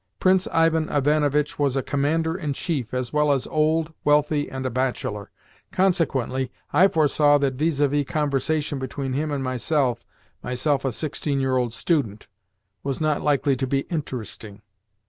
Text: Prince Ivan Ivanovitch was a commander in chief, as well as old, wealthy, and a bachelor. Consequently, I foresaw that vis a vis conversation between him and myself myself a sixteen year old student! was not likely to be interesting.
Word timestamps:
Prince 0.19 0.47
Ivan 0.47 0.89
Ivanovitch 0.89 1.59
was 1.59 1.75
a 1.77 1.83
commander 1.83 2.35
in 2.35 2.53
chief, 2.53 2.91
as 2.91 3.13
well 3.13 3.31
as 3.31 3.45
old, 3.45 3.93
wealthy, 4.03 4.49
and 4.49 4.65
a 4.65 4.71
bachelor. 4.71 5.29
Consequently, 5.71 6.51
I 6.73 6.87
foresaw 6.87 7.37
that 7.37 7.53
vis 7.53 7.79
a 7.79 7.87
vis 7.87 8.07
conversation 8.07 8.79
between 8.79 9.13
him 9.13 9.29
and 9.29 9.43
myself 9.43 10.03
myself 10.41 10.85
a 10.85 10.91
sixteen 10.91 11.39
year 11.39 11.55
old 11.55 11.71
student! 11.71 12.27
was 12.81 12.99
not 12.99 13.21
likely 13.21 13.55
to 13.57 13.67
be 13.67 13.81
interesting. 13.91 14.63